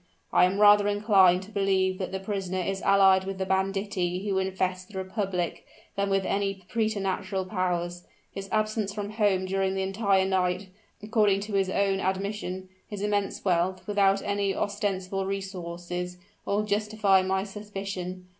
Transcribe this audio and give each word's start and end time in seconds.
I 0.33 0.45
am 0.45 0.57
rather 0.59 0.87
inclined 0.87 1.43
to 1.43 1.51
believe 1.51 1.99
that 1.99 2.11
the 2.11 2.19
prisoner 2.19 2.57
is 2.57 2.81
allied 2.81 3.23
with 3.25 3.37
the 3.37 3.45
banditti 3.45 4.27
who 4.27 4.39
infest 4.39 4.89
the 4.89 4.97
republic, 4.97 5.63
than 5.95 6.09
with 6.09 6.25
any 6.25 6.65
preterhuman 6.73 7.47
powers. 7.47 8.03
His 8.33 8.49
absence 8.51 8.91
from 8.91 9.11
home 9.11 9.45
during 9.45 9.75
the 9.75 9.83
entire 9.83 10.25
night, 10.25 10.69
according 11.03 11.41
to 11.41 11.53
his 11.53 11.69
own 11.69 11.99
admission, 11.99 12.69
his 12.87 13.03
immense 13.03 13.45
wealth, 13.45 13.85
without 13.85 14.23
any 14.23 14.55
ostensible 14.55 15.27
resources, 15.27 16.17
all 16.47 16.63
justify 16.63 17.21
my 17.21 17.43
suspicion. 17.43 18.25